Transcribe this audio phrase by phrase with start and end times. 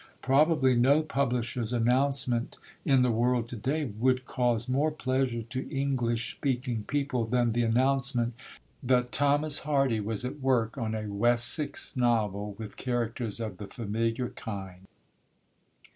[0.23, 6.33] Probably no publisher's announcement in the world to day would cause more pleasure to English
[6.35, 8.33] speaking people than the announcement
[8.81, 14.29] that Thomas Hardy was at work on a Wessex novel with characters of the familiar
[14.29, 14.87] kind.